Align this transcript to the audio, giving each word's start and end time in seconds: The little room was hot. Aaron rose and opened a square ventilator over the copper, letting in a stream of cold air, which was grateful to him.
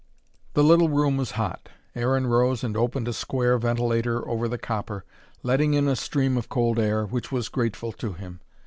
The 0.55 0.63
little 0.63 0.89
room 0.89 1.15
was 1.17 1.33
hot. 1.37 1.69
Aaron 1.95 2.25
rose 2.25 2.63
and 2.63 2.75
opened 2.75 3.07
a 3.07 3.13
square 3.13 3.59
ventilator 3.59 4.27
over 4.27 4.47
the 4.47 4.57
copper, 4.57 5.05
letting 5.43 5.75
in 5.75 5.87
a 5.87 5.95
stream 5.95 6.39
of 6.39 6.49
cold 6.49 6.79
air, 6.79 7.05
which 7.05 7.31
was 7.31 7.49
grateful 7.49 7.91
to 7.91 8.13
him. 8.13 8.39